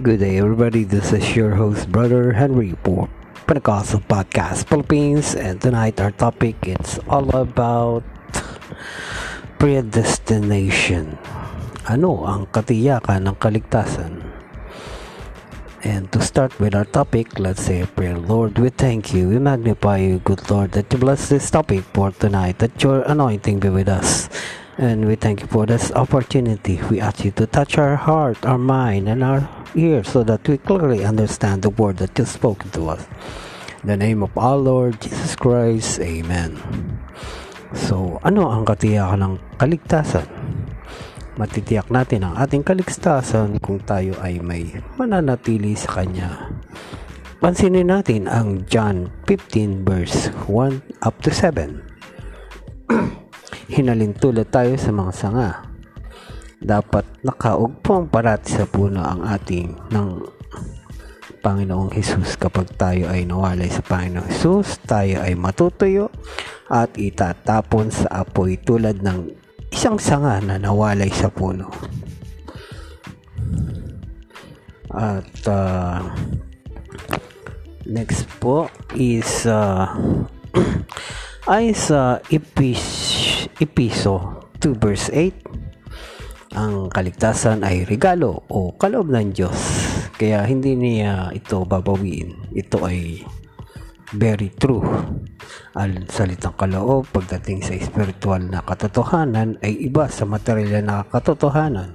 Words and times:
Good 0.00 0.24
day, 0.24 0.40
everybody. 0.40 0.88
This 0.88 1.12
is 1.12 1.36
your 1.36 1.60
host, 1.60 1.92
Brother 1.92 2.32
Henry 2.32 2.72
for 2.88 3.12
Pentecostal 3.44 4.00
Podcast 4.00 4.64
Philippines, 4.64 5.36
and 5.36 5.60
tonight 5.60 6.00
our 6.00 6.08
topic 6.08 6.56
it's 6.64 6.96
all 7.04 7.28
about 7.36 8.00
predestination. 9.60 11.20
Ano 11.84 12.24
ang 12.24 12.48
katiyakan 12.48 13.28
ng 13.28 13.36
kaligtasan? 13.44 14.24
And 15.84 16.08
to 16.16 16.24
start 16.24 16.56
with 16.56 16.72
our 16.72 16.88
topic, 16.88 17.36
let's 17.36 17.60
say 17.60 17.84
a 17.84 17.88
prayer. 17.88 18.16
Lord, 18.16 18.56
we 18.56 18.72
thank 18.72 19.12
you. 19.12 19.28
We 19.28 19.36
magnify 19.36 20.00
you, 20.00 20.24
good 20.24 20.48
Lord, 20.48 20.72
that 20.80 20.88
you 20.88 20.96
bless 20.96 21.28
this 21.28 21.52
topic 21.52 21.84
for 21.92 22.08
tonight, 22.08 22.56
that 22.64 22.80
your 22.80 23.04
anointing 23.04 23.60
be 23.60 23.68
with 23.68 23.92
us. 23.92 24.32
And 24.80 25.04
we 25.04 25.12
thank 25.12 25.44
you 25.44 25.48
for 25.52 25.68
this 25.68 25.92
opportunity. 25.92 26.80
We 26.88 27.04
ask 27.04 27.20
you 27.20 27.36
to 27.36 27.44
touch 27.44 27.76
our 27.76 28.00
heart, 28.00 28.40
our 28.48 28.56
mind, 28.56 29.04
and 29.12 29.20
our 29.20 29.44
ears 29.74 30.08
so 30.08 30.22
that 30.24 30.46
we 30.48 30.58
clearly 30.58 31.04
understand 31.04 31.62
the 31.62 31.70
word 31.70 31.98
that 31.98 32.16
you've 32.18 32.30
spoken 32.30 32.70
to 32.74 32.90
us. 32.90 33.06
In 33.82 33.88
the 33.88 33.96
name 33.96 34.22
of 34.22 34.34
our 34.36 34.56
Lord 34.56 35.00
Jesus 35.00 35.36
Christ, 35.36 36.00
Amen. 36.00 36.60
So, 37.72 38.18
ano 38.26 38.50
ang 38.50 38.66
katiyakan 38.66 39.20
ng 39.22 39.34
kaligtasan? 39.56 40.26
matitiyak 41.40 41.88
natin 41.88 42.28
ang 42.28 42.36
ating 42.36 42.60
kaligtasan 42.60 43.56
kung 43.64 43.80
tayo 43.80 44.12
ay 44.20 44.44
may 44.44 44.76
mananatili 45.00 45.72
sa 45.72 45.96
Kanya. 45.96 46.52
Pansinin 47.40 47.88
natin 47.88 48.28
ang 48.28 48.68
John 48.68 49.08
15 49.24 49.88
verse 49.88 50.28
1 50.44 51.00
up 51.00 51.16
to 51.24 51.32
7. 51.32 51.80
Hinalintulad 53.72 54.52
tayo 54.52 54.76
sa 54.76 54.92
mga 54.92 55.12
sanga. 55.16 55.69
Dapat 56.60 57.24
nakaugpong 57.24 58.12
parati 58.12 58.52
sa 58.52 58.68
puno 58.68 59.00
ang 59.00 59.24
ating 59.24 59.80
ng 59.96 60.08
Panginoong 61.40 61.88
Hesus 61.88 62.36
kapag 62.36 62.68
tayo 62.76 63.08
ay 63.08 63.24
nawalay 63.24 63.72
sa 63.72 63.80
Panginoong 63.80 64.28
Hesus, 64.28 64.84
tayo 64.84 65.24
ay 65.24 65.32
matutuyo 65.40 66.12
at 66.68 66.92
itatapon 67.00 67.88
sa 67.88 68.22
apoy 68.28 68.60
tulad 68.60 69.00
ng 69.00 69.32
isang 69.72 69.96
sanga 69.96 70.36
na 70.44 70.60
nawalay 70.60 71.08
sa 71.08 71.32
puno. 71.32 71.72
At 74.92 75.32
uh, 75.48 76.12
next 77.88 78.28
po 78.36 78.68
is 78.92 79.48
uh, 79.48 79.88
ay 81.56 81.72
sa 81.72 82.20
Epis, 82.28 82.84
Episo 83.56 84.44
2 84.60 84.76
verse 84.76 85.08
8 85.08 85.49
ang 86.54 86.90
kaligtasan 86.90 87.62
ay 87.62 87.86
regalo 87.86 88.42
o 88.50 88.74
kaloob 88.74 89.10
ng 89.10 89.30
Diyos 89.30 89.58
kaya 90.18 90.42
hindi 90.46 90.74
niya 90.74 91.30
ito 91.30 91.62
babawiin 91.62 92.54
ito 92.54 92.82
ay 92.82 93.22
very 94.14 94.50
true. 94.58 94.82
Ang 95.78 96.10
salitang 96.10 96.58
kaloob 96.58 97.06
pagdating 97.14 97.62
sa 97.62 97.78
spiritual 97.78 98.42
na 98.42 98.62
katotohanan 98.62 99.62
ay 99.62 99.86
iba 99.86 100.10
sa 100.10 100.26
material 100.26 100.82
na 100.82 101.06
katotohanan. 101.06 101.94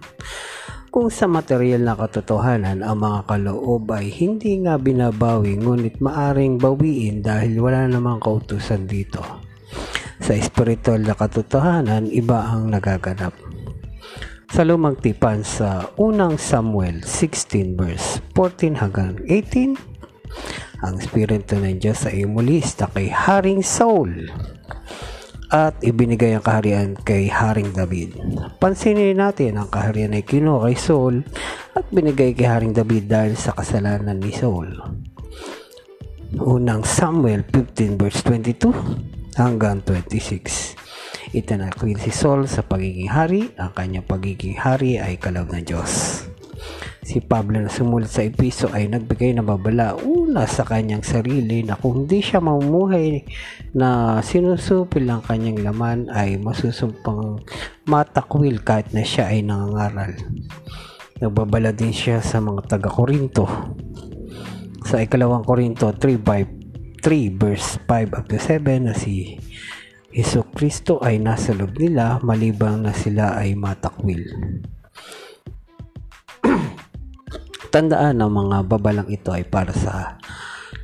Kung 0.87 1.11
sa 1.11 1.27
material 1.27 1.83
na 1.83 1.99
katotohanan 1.99 2.79
ang 2.79 3.03
mga 3.03 3.27
kaloob 3.27 3.91
ay 3.91 4.07
hindi 4.15 4.63
nga 4.63 4.79
binabawi 4.79 5.59
ngunit 5.59 5.99
maaring 5.99 6.55
bawiin 6.55 7.19
dahil 7.19 7.59
wala 7.59 7.83
namang 7.91 8.23
kautusan 8.23 8.87
dito. 8.87 9.19
Sa 10.23 10.31
spiritual 10.39 11.03
na 11.03 11.11
katotohanan, 11.11 12.07
iba 12.07 12.47
ang 12.47 12.71
nagaganap. 12.71 13.44
Sa 14.51 14.61
lumang 14.61 14.99
tipan 15.01 15.41
sa 15.41 15.89
unang 15.97 16.37
Samuel 16.37 17.01
16 17.01 17.73
verse 17.73 18.21
14 18.37 18.77
hanggang 18.77 19.17
18, 19.25 19.73
ang 20.85 20.95
Espiritu 21.01 21.57
ng 21.57 21.81
Diyos 21.81 22.05
ay 22.05 22.29
umulista 22.29 22.85
kay 22.93 23.09
Haring 23.09 23.65
Saul 23.65 24.29
at 25.49 25.77
ibinigay 25.81 26.37
ang 26.37 26.45
kaharian 26.45 26.93
kay 27.01 27.25
Haring 27.25 27.73
David. 27.73 28.17
Pansinin 28.61 29.17
natin 29.17 29.57
ang 29.57 29.69
kaharian 29.71 30.13
ay 30.13 30.21
kinuha 30.21 30.69
kay 30.69 30.77
Saul 30.77 31.25
at 31.73 31.85
binigay 31.89 32.37
kay 32.37 32.45
Haring 32.45 32.75
David 32.75 33.09
dahil 33.09 33.33
sa 33.33 33.55
kasalanan 33.57 34.21
ni 34.21 34.29
Saul. 34.29 34.77
Unang 36.37 36.83
Samuel 36.85 37.47
15 37.49 37.97
verse 37.97 38.19
22 38.21 39.39
hanggang 39.39 39.81
26. 39.81 40.84
Itanakwil 41.33 41.97
si 41.97 42.13
Saul 42.13 42.45
sa 42.45 42.61
pagiging 42.61 43.09
hari, 43.09 43.49
ang 43.57 43.73
kanyang 43.73 44.05
pagiging 44.05 44.59
hari 44.59 45.01
ay 45.01 45.17
kalaw 45.17 45.49
ng 45.49 45.65
Diyos. 45.65 46.21
Si 47.05 47.21
Pablo 47.21 47.61
na 47.61 47.69
sumulat 47.69 48.09
sa 48.09 48.25
episo 48.25 48.65
ay 48.73 48.89
nagbigay 48.89 49.37
ng 49.37 49.45
babala 49.45 49.93
una 50.01 50.49
sa 50.49 50.65
kanyang 50.65 51.05
sarili 51.05 51.61
na 51.61 51.77
kung 51.77 52.09
di 52.09 52.17
siya 52.17 52.41
mamumuhay 52.41 53.21
na 53.77 54.17
sinusupil 54.25 55.05
ang 55.05 55.21
kanyang 55.21 55.61
laman 55.61 56.09
ay 56.09 56.41
masusumpang 56.41 57.45
matakwil 57.85 58.57
kahit 58.65 58.89
na 58.89 59.05
siya 59.05 59.29
ay 59.29 59.45
nangangaral. 59.45 60.17
Nagbabala 61.21 61.77
din 61.77 61.93
siya 61.93 62.25
sa 62.25 62.41
mga 62.41 62.73
taga-Korinto. 62.73 63.45
Sa 64.89 64.97
ikalawang 64.97 65.45
Korinto 65.45 65.93
3, 65.93 66.17
5, 66.21 67.05
3 67.05 67.37
verse 67.37 67.77
5 67.85 68.17
up 68.17 68.25
to 68.25 68.41
7 68.41 68.89
na 68.89 68.97
si 68.97 69.37
Heso 70.15 70.47
Kristo 70.47 71.03
ay 71.03 71.19
nasa 71.19 71.51
loob 71.51 71.75
nila 71.75 72.23
malibang 72.23 72.87
na 72.87 72.95
sila 72.95 73.35
ay 73.35 73.51
matakwil. 73.51 74.23
Tandaan 77.75 78.23
ng 78.23 78.31
mga 78.31 78.57
babalang 78.63 79.11
ito 79.11 79.35
ay 79.35 79.43
para 79.43 79.75
sa 79.75 80.15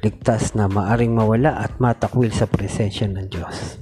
ligtas 0.04 0.52
na 0.52 0.68
maaring 0.68 1.16
mawala 1.16 1.64
at 1.64 1.80
matakwil 1.80 2.28
sa 2.36 2.44
presensya 2.44 3.08
ng 3.08 3.32
Diyos. 3.32 3.80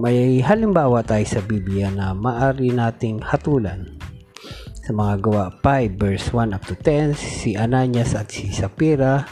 May 0.00 0.40
halimbawa 0.40 1.04
tayo 1.04 1.28
sa 1.28 1.44
Biblia 1.44 1.92
na 1.92 2.16
maari 2.16 2.72
nating 2.72 3.20
hatulan. 3.28 4.00
Sa 4.88 4.96
mga 4.96 5.20
gawa 5.20 5.44
5 5.60 6.00
verse 6.00 6.32
1 6.32 6.56
up 6.56 6.64
to 6.64 6.80
10, 6.80 7.12
si 7.12 7.60
Ananias 7.60 8.16
at 8.16 8.32
si 8.32 8.48
Sapira, 8.48 9.28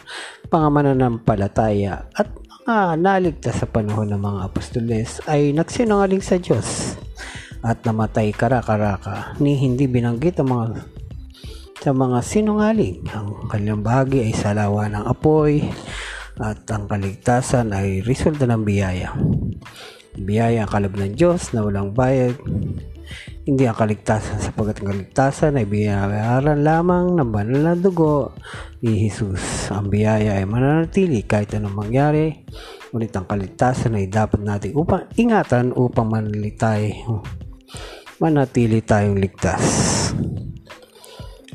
mga 0.52 0.68
mananampalataya 0.68 2.12
at 2.12 2.28
mga 2.68 3.00
naligtas 3.00 3.56
sa 3.62 3.66
panahon 3.68 4.12
ng 4.12 4.20
mga 4.20 4.40
apostoles 4.52 5.24
ay 5.24 5.56
nagsinungaling 5.56 6.20
sa 6.20 6.36
Diyos 6.36 7.00
at 7.64 7.80
namatay 7.84 8.32
karakaraka 8.36 9.36
ni 9.40 9.56
hindi 9.56 9.88
binanggit 9.88 10.40
ang 10.40 10.48
mga 10.52 10.66
sa 11.80 11.96
mga 11.96 12.18
sinungaling. 12.20 13.00
Ang 13.16 13.48
kanilang 13.48 13.80
bahagi 13.80 14.28
ay 14.28 14.36
salawa 14.36 14.92
ng 14.92 15.04
apoy 15.08 15.64
at 16.36 16.60
ang 16.68 16.84
kaligtasan 16.84 17.72
ay 17.72 18.04
resulta 18.04 18.44
ng 18.44 18.60
biyaya. 18.68 19.16
Biyaya 20.20 20.68
ang 20.68 20.70
kalab 20.70 20.92
ng 21.00 21.16
Diyos 21.16 21.56
na 21.56 21.64
walang 21.64 21.96
bayad. 21.96 22.36
Hindi 23.40 23.64
ang 23.64 23.76
kaligtasan 23.76 24.36
sapagkat 24.40 24.84
ang 24.84 24.88
kaligtasan 24.92 25.56
ay 25.56 25.64
binayaran 25.64 26.60
lamang 26.60 27.16
ng 27.16 27.30
banal 27.32 27.60
na 27.60 27.74
dugo 27.74 28.36
ni 28.84 29.08
Jesus. 29.08 29.72
Ang 29.72 29.88
biyaya 29.88 30.36
ay 30.36 30.44
mananatili 30.44 31.24
kahit 31.24 31.56
anong 31.56 31.88
mangyari. 31.88 32.44
Ngunit 32.92 33.14
ang 33.16 33.24
kaligtasan 33.24 33.96
ay 33.96 34.12
dapat 34.12 34.44
nating 34.44 34.76
upang 34.76 35.08
ingatan 35.16 35.72
upang 35.72 36.10
manatili 36.10 36.52
tayo 36.58 37.24
manatili 38.20 38.84
tayong 38.84 39.16
ligtas 39.16 39.64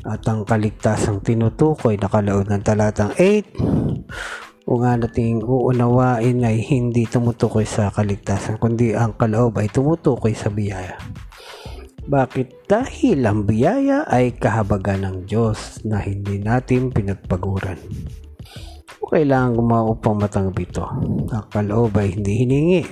at 0.02 0.22
ang 0.26 0.42
kaligtasang 0.42 1.22
tinutukoy 1.22 1.94
na 1.94 2.10
kalaod 2.10 2.50
ng 2.50 2.62
talatang 2.66 3.14
8 3.14 4.66
o 4.66 4.82
nga 4.82 4.98
nating 4.98 5.46
uunawain 5.46 6.42
ay 6.42 6.58
hindi 6.66 7.06
tumutukoy 7.06 7.62
sa 7.62 7.94
kaligtasan 7.94 8.58
kundi 8.58 8.98
ang 8.98 9.14
kaloob 9.14 9.62
ay 9.62 9.70
tumutukoy 9.70 10.34
sa 10.34 10.50
biyaya. 10.50 10.98
Bakit? 12.06 12.70
Dahil 12.70 13.26
ang 13.26 13.46
biyaya 13.46 14.06
ay 14.06 14.34
kahabagan 14.38 15.06
ng 15.06 15.16
Diyos 15.26 15.82
na 15.82 15.98
hindi 16.02 16.38
natin 16.38 16.94
pinagpaguran. 16.94 17.78
O 19.02 19.10
kailangan 19.10 19.58
gumawa 19.58 19.90
upang 19.90 20.18
matanggap 20.18 20.56
ito. 20.62 20.86
Ang 21.30 21.46
ay 21.98 22.08
hindi 22.14 22.32
hiningi 22.46 22.82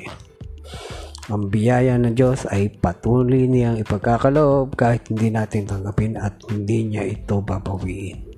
ang 1.33 1.49
biyaya 1.49 1.97
ng 1.97 2.13
Diyos 2.13 2.45
ay 2.53 2.69
patuloy 2.69 3.49
niyang 3.49 3.81
ipagkakaloob 3.81 4.77
kahit 4.77 5.09
hindi 5.09 5.33
natin 5.33 5.65
tanggapin 5.65 6.21
at 6.21 6.37
hindi 6.53 6.85
niya 6.85 7.01
ito 7.09 7.41
babawiin. 7.41 8.29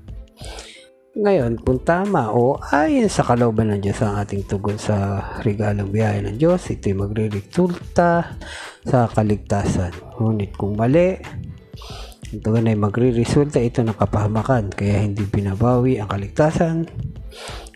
Ngayon, 1.16 1.64
kung 1.64 1.80
tama 1.80 2.28
o 2.28 2.60
ayon 2.60 3.08
sa 3.08 3.24
kalooban 3.24 3.72
ng 3.72 3.80
Diyos 3.80 4.04
ang 4.04 4.20
ating 4.20 4.44
tugon 4.44 4.76
sa 4.76 5.24
regalong 5.40 5.88
biyaya 5.88 6.20
ng 6.20 6.36
Diyos, 6.36 6.68
ito'y 6.68 6.92
magre-resulta 6.92 8.36
sa 8.84 8.98
kaligtasan. 9.08 9.96
Ngunit 10.20 10.52
kung 10.60 10.76
mali, 10.76 11.16
ang 12.36 12.40
tugon 12.44 12.68
ay 12.68 12.76
magre-resulta 12.76 13.64
ito 13.64 13.80
ng 13.80 13.96
kapahamakan 13.96 14.68
kaya 14.68 15.08
hindi 15.08 15.24
binabawi 15.24 15.96
ang 15.96 16.12
kaligtasan 16.12 16.84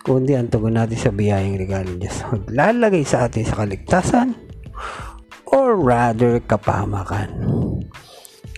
kundi 0.04 0.36
ang 0.36 0.52
tugon 0.52 0.76
natin 0.76 1.00
sa 1.00 1.08
biyayang 1.08 1.56
regalo 1.56 1.96
ng 1.96 2.00
Diyos. 2.00 2.20
Maglalagay 2.28 3.08
sa 3.08 3.24
atin 3.24 3.48
sa 3.48 3.64
kaligtasan 3.64 4.36
or 5.48 5.80
rather 5.80 6.44
kapahamakan. 6.44 7.59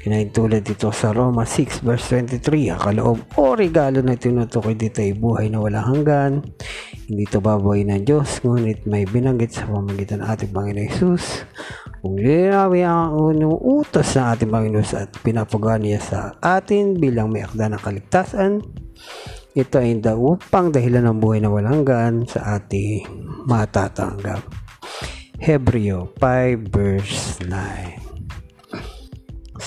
Kinain 0.02 0.34
tulad 0.34 0.66
dito 0.66 0.90
sa 0.90 1.14
Roma 1.14 1.46
6 1.46 1.86
verse 1.86 2.18
23, 2.18 2.74
ang 2.74 2.80
kaloob 2.82 3.22
o 3.38 3.54
regalo 3.54 4.02
na 4.02 4.18
tinutukoy 4.18 4.74
dito 4.74 4.98
ay 4.98 5.14
buhay 5.14 5.46
na 5.46 5.62
walang 5.62 5.86
hanggan. 5.94 6.32
Hindi 7.06 7.22
ito 7.22 7.38
baboy 7.38 7.86
ng 7.86 8.02
Diyos, 8.02 8.42
ngunit 8.42 8.82
may 8.90 9.06
binanggit 9.06 9.54
sa 9.54 9.70
pamagitan 9.70 10.26
ng 10.26 10.26
ating 10.26 10.50
Panginoon 10.50 10.86
Yesus. 10.90 11.46
Kung 12.02 12.18
linawi 12.18 12.82
ang 12.82 13.14
unang 13.14 13.54
utos 13.62 14.18
ng 14.18 14.26
ating 14.26 14.50
Panginoon 14.50 14.90
at 14.98 15.14
pinapagawa 15.22 15.78
niya 15.78 16.02
sa 16.02 16.34
atin 16.42 16.98
bilang 16.98 17.30
may 17.30 17.46
akda 17.46 17.70
ng 17.70 17.78
kaligtasan, 17.78 18.58
ito 19.54 19.74
ay 19.78 20.02
upang 20.02 20.74
dahilan 20.74 21.06
ng 21.14 21.18
buhay 21.22 21.38
na 21.38 21.46
walang 21.46 21.86
hanggan 21.86 22.26
sa 22.26 22.58
ating 22.58 23.06
matatanggap. 23.46 24.42
Hebreo 25.38 26.10
5 26.18 26.74
verse 26.74 27.38
9 27.46 28.11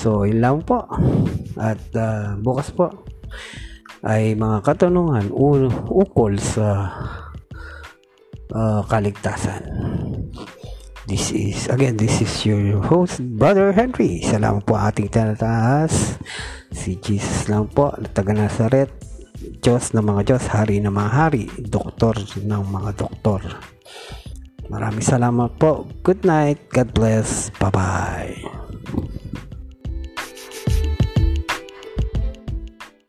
So, 0.06 0.22
yun 0.22 0.38
lang 0.38 0.62
po. 0.62 0.86
At 1.58 1.82
uh, 1.98 2.38
bukas 2.38 2.70
po 2.70 2.94
ay 4.06 4.38
mga 4.38 4.62
katanungan 4.62 5.34
ukol 5.34 6.38
sa 6.38 6.94
uh, 8.54 8.86
kaligtasan. 8.86 9.66
This 11.10 11.34
is, 11.34 11.66
again, 11.74 11.98
this 11.98 12.22
is 12.22 12.30
your 12.46 12.86
host, 12.86 13.18
Brother 13.18 13.74
Henry. 13.74 14.22
Salamat 14.22 14.62
po 14.62 14.78
ating 14.78 15.10
tinataas. 15.10 16.22
Si 16.70 17.02
Jesus 17.02 17.50
lang 17.50 17.66
po, 17.74 17.90
taga 18.14 18.38
Nazaret. 18.38 18.94
Diyos 19.58 19.98
ng 19.98 20.06
mga 20.06 20.22
Diyos, 20.22 20.46
Hari 20.54 20.86
ng 20.86 20.94
mga 20.94 21.12
Hari, 21.18 21.44
Doktor 21.66 22.14
ng 22.46 22.62
mga 22.62 22.92
Doktor. 22.94 23.42
Maraming 24.70 25.02
salamat 25.02 25.58
po. 25.58 25.90
Good 26.06 26.30
night. 26.30 26.62
God 26.70 26.94
bless. 26.94 27.50
Bye-bye. 27.58 28.35